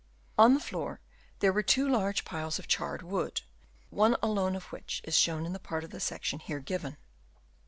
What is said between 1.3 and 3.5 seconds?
there were two large piles of charred wood,